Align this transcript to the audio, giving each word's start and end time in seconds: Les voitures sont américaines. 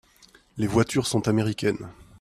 Les 0.57 0.65
voitures 0.65 1.05
sont 1.05 1.27
américaines. 1.27 1.91